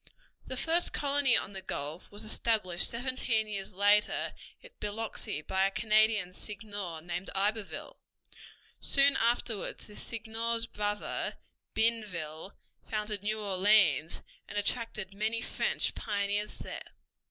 [0.47, 5.69] The first colony on the Gulf was established seventeen years later at Biloxi by a
[5.69, 7.99] Canadian seigneur named Iberville.
[8.79, 11.35] Soon afterward this seigneur's brother,
[11.75, 12.55] Bienville,
[12.89, 16.93] founded New Orleans and attracted many French pioneers there.